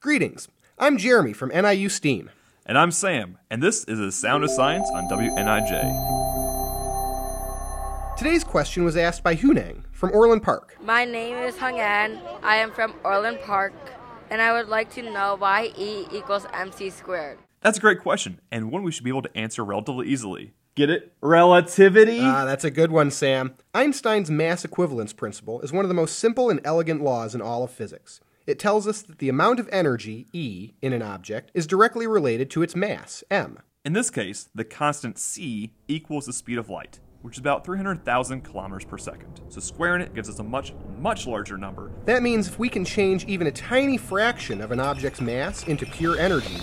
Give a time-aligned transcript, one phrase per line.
[0.00, 0.46] Greetings.
[0.78, 2.30] I'm Jeremy from NIU STEAM.
[2.64, 5.76] And I'm Sam, and this is The Sound of Science on WNIJ.
[8.16, 10.76] Today's question was asked by Hunang from Orland Park.
[10.80, 12.20] My name is Hung An.
[12.44, 13.72] I am from Orland Park,
[14.30, 17.40] and I would like to know why E equals mc squared.
[17.62, 20.52] That's a great question, and one we should be able to answer relatively easily.
[20.76, 21.12] Get it?
[21.20, 22.20] Relativity?
[22.20, 23.56] Ah, that's a good one, Sam.
[23.74, 27.64] Einstein's mass equivalence principle is one of the most simple and elegant laws in all
[27.64, 28.20] of physics.
[28.48, 32.48] It tells us that the amount of energy, E, in an object is directly related
[32.52, 33.58] to its mass, m.
[33.84, 38.40] In this case, the constant c equals the speed of light, which is about 300,000
[38.40, 39.42] kilometers per second.
[39.50, 41.92] So squaring it gives us a much, much larger number.
[42.06, 45.84] That means if we can change even a tiny fraction of an object's mass into
[45.84, 46.56] pure energy,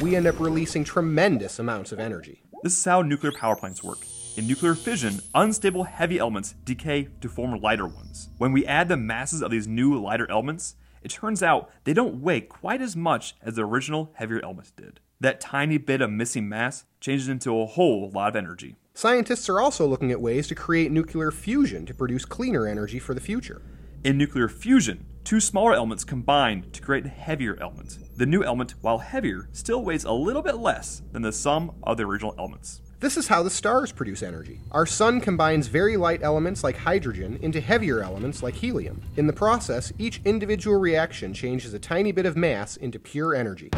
[0.00, 2.42] we end up releasing tremendous amounts of energy.
[2.64, 3.98] This is how nuclear power plants work.
[4.36, 8.28] In nuclear fission, unstable heavy elements decay to form lighter ones.
[8.38, 10.74] When we add the masses of these new lighter elements,
[11.06, 14.98] it turns out they don't weigh quite as much as the original heavier elements did.
[15.20, 18.74] That tiny bit of missing mass changes into a whole lot of energy.
[18.92, 23.14] Scientists are also looking at ways to create nuclear fusion to produce cleaner energy for
[23.14, 23.62] the future.
[24.02, 27.98] In nuclear fusion, two smaller elements combine to create a heavier element.
[28.16, 31.98] The new element, while heavier, still weighs a little bit less than the sum of
[31.98, 32.82] the original elements.
[32.98, 34.58] This is how the stars produce energy.
[34.72, 39.02] Our sun combines very light elements like hydrogen into heavier elements like helium.
[39.18, 43.68] In the process, each individual reaction changes a tiny bit of mass into pure energy.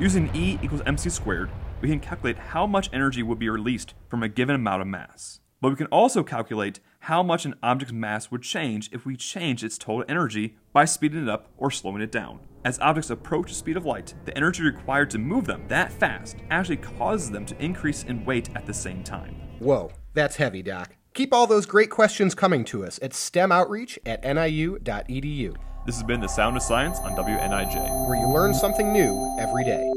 [0.00, 4.24] Using E equals mc squared, we can calculate how much energy would be released from
[4.24, 5.38] a given amount of mass.
[5.60, 9.62] But we can also calculate how much an object's mass would change if we change
[9.62, 12.40] its total energy by speeding it up or slowing it down.
[12.64, 16.36] As objects approach the speed of light, the energy required to move them that fast
[16.50, 19.34] actually causes them to increase in weight at the same time.
[19.58, 20.94] Whoa, that's heavy, Doc.
[21.14, 26.20] Keep all those great questions coming to us at STEMoutreach at niu.edu, This has been
[26.20, 28.08] The Sound of Science on WNIJ.
[28.08, 29.90] where you learn something new every day.